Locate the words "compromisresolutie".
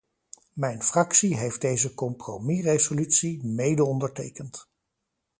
1.95-3.45